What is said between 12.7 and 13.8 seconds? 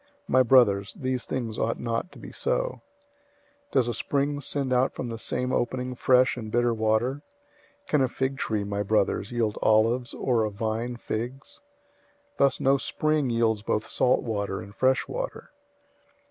spring yields